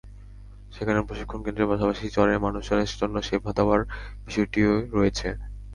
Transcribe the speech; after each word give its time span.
সেখানে 0.73 0.99
প্রশিক্ষণ 1.07 1.39
কেন্দ্রের 1.43 1.69
পাশাপাশি 1.71 2.05
চরের 2.15 2.43
মানুষজনের 2.45 2.89
জন্য 3.01 3.15
সেবা 3.27 3.51
দেওয়ার 3.57 3.81
বিষয়টি 4.25 4.59
রয়েছে। 4.93 5.27